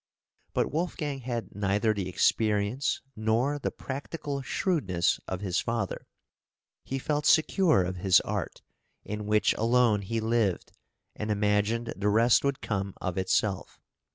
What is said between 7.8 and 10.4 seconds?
of his art, in which alone he